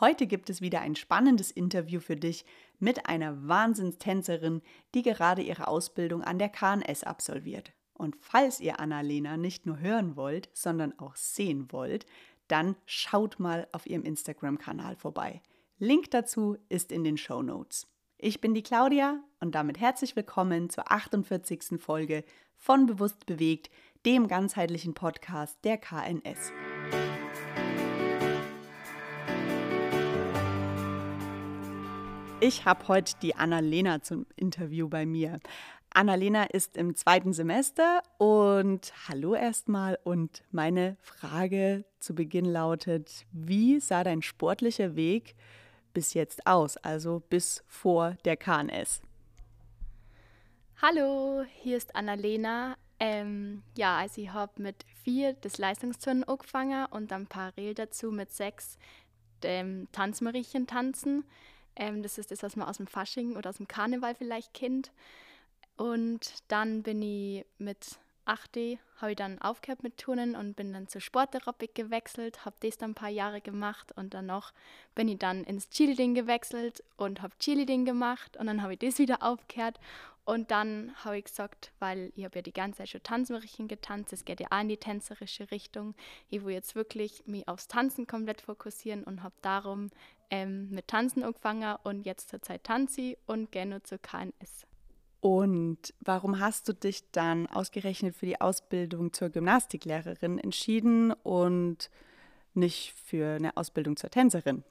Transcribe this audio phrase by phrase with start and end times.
[0.00, 2.44] Heute gibt es wieder ein spannendes Interview für dich
[2.78, 4.60] mit einer Wahnsinnstänzerin,
[4.94, 7.72] die gerade ihre Ausbildung an der KNS absolviert.
[7.92, 12.06] Und falls ihr Annalena nicht nur hören wollt, sondern auch sehen wollt,
[12.48, 15.40] dann schaut mal auf ihrem Instagram-Kanal vorbei.
[15.78, 17.86] Link dazu ist in den Show Notes.
[18.18, 21.80] Ich bin die Claudia und damit herzlich willkommen zur 48.
[21.80, 22.24] Folge
[22.56, 23.70] von Bewusst bewegt,
[24.04, 26.52] dem ganzheitlichen Podcast der KNS.
[32.46, 35.40] Ich habe heute die Annalena zum Interview bei mir.
[35.88, 39.98] Annalena ist im zweiten Semester und hallo erstmal.
[40.04, 45.36] Und meine Frage zu Beginn lautet: Wie sah dein sportlicher Weg
[45.94, 49.00] bis jetzt aus, also bis vor der KNS?
[50.82, 52.76] Hallo, hier ist Annalena.
[53.00, 58.32] Ähm, ja, also ich habe mit vier das Leistungsturnen angefangen und dann parallel dazu mit
[58.32, 58.76] sechs
[59.42, 61.24] dem Tanzmariechen tanzen.
[61.76, 64.92] Ähm, das ist das, was man aus dem Fasching oder aus dem Karneval vielleicht kennt.
[65.76, 70.88] Und dann bin ich mit 8 habe ich dann aufgehört mit Turnen und bin dann
[70.88, 74.52] zur Sportaerobik gewechselt, habe das dann ein paar Jahre gemacht und dann noch
[74.94, 78.98] bin ich dann ins Cheerleading gewechselt und habe Cheerleading gemacht und dann habe ich das
[78.98, 79.78] wieder aufgehört
[80.24, 84.12] und dann habe ich gesagt, weil ich habe ja die ganze Zeit schon Tanzmärchen getanzt,
[84.12, 85.94] es geht ja auch in die tänzerische Richtung.
[86.30, 89.90] Ich will jetzt wirklich mich aufs Tanzen komplett fokussieren und habe darum
[90.30, 94.66] ähm, mit Tanzen angefangen und jetzt zur Zeit tanze ich und nur zur KNS.
[95.20, 101.88] Und warum hast du dich dann ausgerechnet für die Ausbildung zur Gymnastiklehrerin entschieden und
[102.52, 104.64] nicht für eine Ausbildung zur Tänzerin?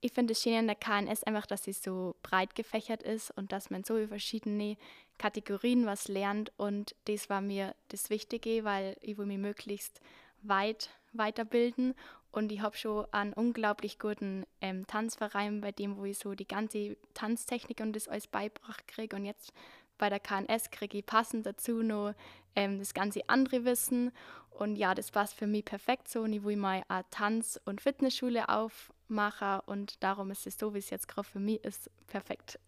[0.00, 3.50] Ich finde es schön an der KNS einfach, dass sie so breit gefächert ist und
[3.50, 4.76] dass man so über verschiedene
[5.18, 6.52] Kategorien was lernt.
[6.56, 10.00] Und das war mir das Wichtige, weil ich will mich möglichst
[10.42, 11.94] weit weiterbilden
[12.34, 16.48] und ich habe schon einen unglaublich guten ähm, Tanzverein, bei dem, wo ich so die
[16.48, 19.14] ganze Tanztechnik und das alles beibracht kriege.
[19.14, 19.52] Und jetzt
[19.98, 22.12] bei der KNS kriege ich passend dazu noch
[22.56, 24.10] ähm, das ganze andere Wissen.
[24.50, 26.22] Und ja, das passt für mich perfekt so.
[26.22, 29.60] Und ich will mal eine Tanz- und Fitnessschule aufmachen.
[29.66, 32.58] Und darum ist es so, wie es jetzt gerade für mich ist, perfekt.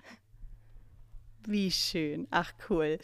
[1.47, 2.27] Wie schön.
[2.33, 2.99] Ach, cool.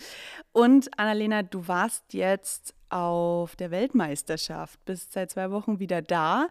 [0.51, 6.49] Und Annalena, du warst jetzt auf der Weltmeisterschaft, bist seit zwei Wochen wieder da.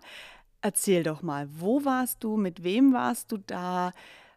[0.62, 3.92] Erzähl doch mal, wo warst du, mit wem warst du da?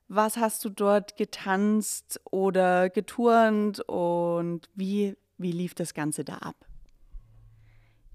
[0.09, 6.57] Was hast du dort getanzt oder geturnt und wie, wie lief das Ganze da ab?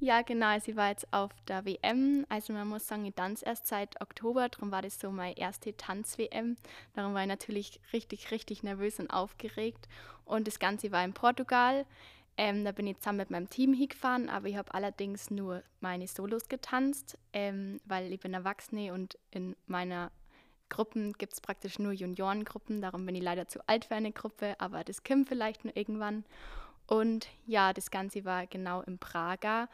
[0.01, 0.57] Ja, genau.
[0.59, 2.25] Sie war jetzt auf der WM.
[2.29, 4.47] Also man muss sagen, ich tanze erst seit Oktober.
[4.47, 6.55] Darum war das so meine erste Tanz-WM.
[6.93, 9.89] Darum war ich natürlich richtig, richtig nervös und aufgeregt.
[10.23, 11.85] Und das Ganze war in Portugal.
[12.37, 16.07] Ähm, da bin ich zusammen mit meinem Team hingefahren, aber ich habe allerdings nur meine
[16.07, 20.09] Solos getanzt, ähm, weil ich bin Erwachsene und in meiner
[20.69, 22.81] Gruppen gibt es praktisch nur Juniorengruppen.
[22.81, 26.23] Darum bin ich leider zu alt für eine Gruppe, aber das kommt vielleicht nur irgendwann.
[26.89, 29.69] Und ja, das Ganze war genau in Praga.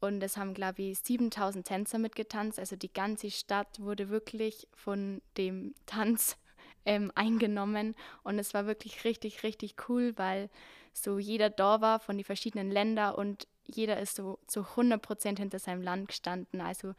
[0.00, 2.58] Und es haben, glaube ich, 7000 Tänzer mitgetanzt.
[2.58, 6.36] Also die ganze Stadt wurde wirklich von dem Tanz
[6.84, 7.94] ähm, eingenommen.
[8.24, 10.50] Und es war wirklich richtig, richtig cool, weil
[10.92, 15.38] so jeder da war von den verschiedenen Ländern und jeder ist so zu 100 Prozent
[15.38, 16.60] hinter seinem Land gestanden.
[16.60, 16.94] Also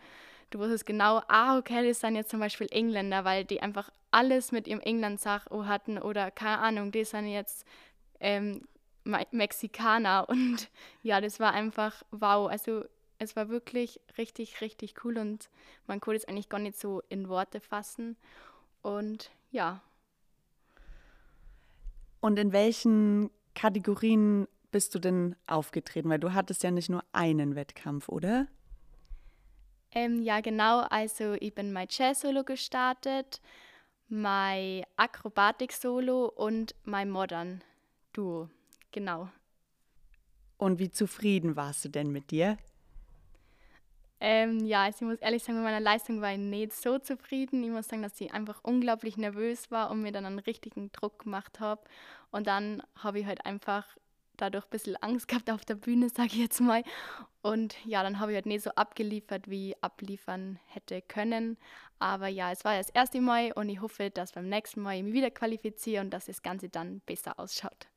[0.49, 4.53] du wusstest genau, ah, okay, das sind jetzt zum Beispiel Engländer, weil die einfach alles
[4.53, 7.66] mit ihrem England-Sach hatten oder keine Ahnung, die sind jetzt
[8.19, 8.61] ähm,
[9.31, 10.69] Mexikaner und
[11.03, 12.50] ja, das war einfach wow.
[12.50, 12.85] Also
[13.19, 15.50] es war wirklich richtig, richtig cool und
[15.88, 18.16] man konnte es eigentlich gar nicht so in Worte fassen
[18.81, 19.81] und ja.
[22.19, 26.09] Und in welchen Kategorien bist du denn aufgetreten?
[26.09, 28.47] Weil du hattest ja nicht nur einen Wettkampf, oder?
[29.91, 30.81] Ähm, ja, genau.
[30.81, 33.41] Also ich bin mein Jazz-Solo gestartet,
[34.09, 38.50] mein Akrobatik-Solo und mein Modern-Duo.
[38.92, 39.30] Genau.
[40.58, 42.58] Und wie zufrieden warst du denn mit dir?
[44.20, 47.64] Ähm, ja, also ich muss ehrlich sagen, mit meiner Leistung war ich nicht so zufrieden.
[47.64, 51.23] Ich muss sagen, dass ich einfach unglaublich nervös war und mir dann einen richtigen Druck
[51.23, 51.84] gemacht habe.
[52.32, 53.85] Und dann habe ich halt einfach
[54.35, 56.84] dadurch ein bisschen Angst gehabt auf der Bühne, sage ich jetzt mal.
[57.44, 61.58] Und ja, dann habe ich halt nicht so abgeliefert, wie ich abliefern hätte können.
[62.00, 65.03] Aber ja, es war das erste Mal und ich hoffe, dass beim nächsten Mal ich
[65.03, 67.88] mich wieder qualifiziere und dass das Ganze dann besser ausschaut.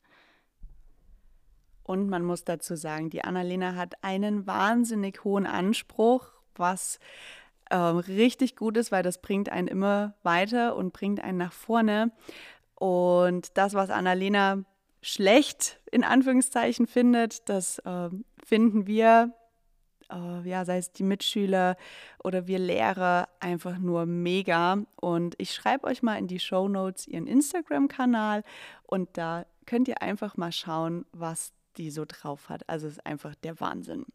[1.91, 7.01] Und man muss dazu sagen, die Annalena hat einen wahnsinnig hohen Anspruch, was
[7.69, 12.13] äh, richtig gut ist, weil das bringt einen immer weiter und bringt einen nach vorne.
[12.77, 14.63] Und das, was Annalena
[15.03, 18.09] schlecht in Anführungszeichen findet, das äh,
[18.47, 19.35] finden wir
[20.13, 21.77] äh, ja, sei es die Mitschüler
[22.23, 24.85] oder wir Lehrer, einfach nur mega.
[24.95, 28.45] Und ich schreibe euch mal in die Show Notes ihren Instagram-Kanal
[28.87, 32.69] und da könnt ihr einfach mal schauen, was die so drauf hat.
[32.69, 34.07] Also es ist einfach der Wahnsinn.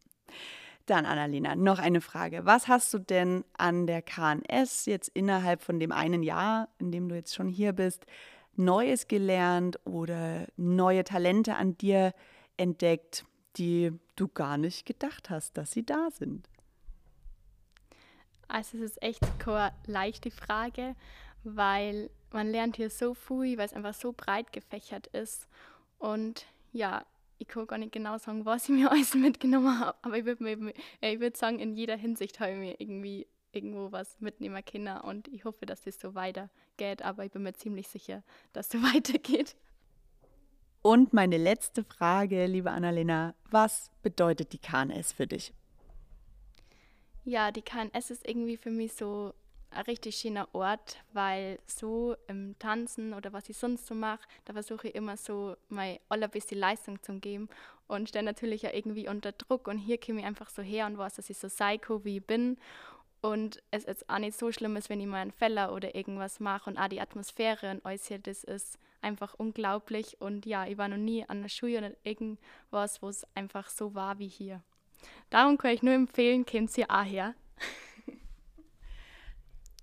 [0.86, 2.46] Dann, Annalena, noch eine Frage.
[2.46, 7.10] Was hast du denn an der KNS jetzt innerhalb von dem einen Jahr, in dem
[7.10, 8.06] du jetzt schon hier bist,
[8.56, 12.13] Neues gelernt oder neue Talente an dir
[12.56, 13.25] entdeckt,
[13.58, 16.48] die du gar nicht gedacht hast, dass sie da sind?
[18.48, 20.96] Also es ist echt keine leichte Frage,
[21.44, 25.48] weil man lernt hier so viel, weil es einfach so breit gefächert ist.
[25.98, 27.06] Und ja,
[27.38, 30.74] ich kann gar nicht genau sagen, was ich mir alles mitgenommen habe, aber ich würde
[31.02, 35.28] äh, würd sagen, in jeder Hinsicht habe ich mir irgendwie irgendwo was mitnehmen können und
[35.30, 38.24] ich hoffe, dass das so weitergeht, aber ich bin mir ziemlich sicher,
[38.54, 39.56] dass es so weitergeht.
[40.82, 45.52] Und meine letzte Frage, liebe Annalena, was bedeutet die KNS für dich?
[47.24, 49.34] Ja, die KNS ist irgendwie für mich so
[49.75, 54.54] ein richtig schöner Ort, weil so im Tanzen oder was ich sonst so mache, da
[54.54, 57.50] versuche ich immer so mein allerbeste Leistung zu geben
[57.88, 60.98] und stehe natürlich auch irgendwie unter Druck und hier komme ich einfach so her und
[60.98, 62.57] weiß, dass ich so psycho wie ich bin
[63.22, 66.69] und es ist auch nicht so schlimm wenn ich mal einen Feller oder irgendwas mache
[66.69, 70.88] und auch die Atmosphäre und alles hier, das ist einfach unglaublich und ja, ich war
[70.88, 74.62] noch nie an der Schule oder irgendwas, wo es einfach so war wie hier.
[75.30, 77.36] Darum kann ich nur empfehlen, kommt ihr auch her.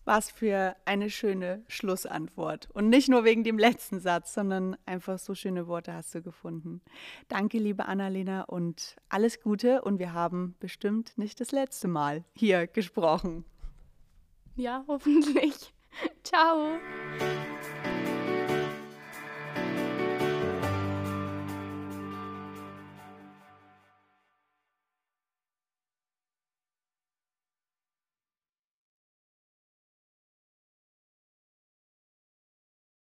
[0.05, 2.69] Was für eine schöne Schlussantwort.
[2.73, 6.81] Und nicht nur wegen dem letzten Satz, sondern einfach so schöne Worte hast du gefunden.
[7.29, 9.83] Danke, liebe Annalena, und alles Gute.
[9.83, 13.45] Und wir haben bestimmt nicht das letzte Mal hier gesprochen.
[14.57, 15.73] Ja, hoffentlich.
[16.25, 16.79] Ciao.